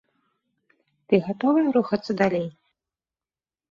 Ты 1.07 1.13
гатовая 1.29 1.69
рухацца 1.79 2.11
далей? 2.25 2.47